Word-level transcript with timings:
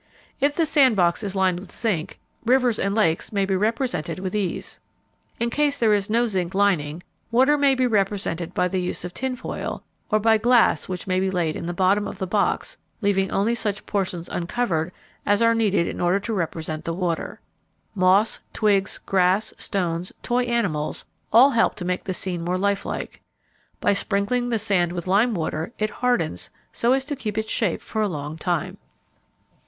If 0.39 0.55
the 0.55 0.65
sand 0.65 0.95
box 0.95 1.21
is 1.21 1.35
lined 1.35 1.59
with 1.59 1.71
zinc, 1.71 2.19
rivers 2.43 2.79
and 2.79 2.95
lakes 2.95 3.31
may 3.31 3.45
be 3.45 3.55
represented 3.55 4.17
with 4.17 4.33
ease. 4.33 4.79
In 5.39 5.51
case 5.51 5.77
there 5.77 5.93
is 5.93 6.09
no 6.09 6.25
zinc 6.25 6.55
lining, 6.55 7.03
water 7.29 7.55
may 7.55 7.75
be 7.75 7.85
represented 7.85 8.51
by 8.55 8.67
the 8.67 8.81
use 8.81 9.05
of 9.05 9.13
tin 9.13 9.35
foil, 9.35 9.83
or 10.09 10.17
by 10.19 10.39
glass 10.39 10.89
which 10.89 11.05
may 11.05 11.19
be 11.19 11.29
laid 11.29 11.55
in 11.55 11.67
the 11.67 11.71
bottom 11.71 12.07
of 12.07 12.17
the 12.17 12.25
box, 12.25 12.77
leaving 13.01 13.29
only 13.29 13.53
such 13.53 13.85
portions 13.85 14.27
uncovered 14.27 14.91
as 15.23 15.43
are 15.43 15.53
needed 15.53 15.85
in 15.85 16.01
order 16.01 16.19
to 16.19 16.33
represent 16.33 16.83
the 16.83 16.95
water. 16.95 17.39
Moss, 17.93 18.39
twigs, 18.53 18.97
grass, 18.97 19.53
stones, 19.59 20.11
toy 20.23 20.45
animals 20.45 21.05
all 21.31 21.51
help 21.51 21.75
to 21.75 21.85
make 21.85 22.05
the 22.05 22.13
scene 22.15 22.41
more 22.43 22.57
lifelike. 22.57 23.21
By 23.79 23.93
sprinkling 23.93 24.49
the 24.49 24.57
sand 24.57 24.93
with 24.93 25.05
lime 25.05 25.35
water 25.35 25.73
it 25.77 25.91
hardens 25.91 26.49
so 26.73 26.93
as 26.93 27.05
to 27.05 27.15
keep 27.15 27.37
its 27.37 27.51
shape 27.51 27.83
for 27.83 28.01
a 28.01 28.07
long 28.07 28.35
time. 28.35 28.79